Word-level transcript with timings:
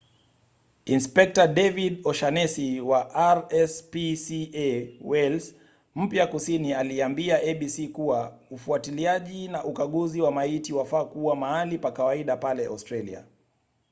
inspekta 0.95 1.43
david 1.59 1.93
o’shannesy 2.11 2.67
wa 2.89 3.01
rspca 3.35 4.89
wales 5.01 5.45
mpya 5.95 6.27
kusini 6.27 6.73
aliambia 6.73 7.41
abc 7.51 7.89
kuwa 7.91 8.39
ufuatiliaji 8.51 9.47
na 9.47 9.63
ukaguzi 9.63 10.21
wa 10.21 10.31
maiti 10.31 10.73
wafaa 10.73 11.05
kuwa 11.05 11.35
mahali 11.35 11.77
pa 11.77 11.91
kawaida 11.91 12.37
pale 12.37 12.65
australia 12.65 13.25